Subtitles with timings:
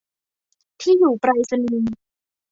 [0.81, 1.93] ที่อยู่ไปรษณีย์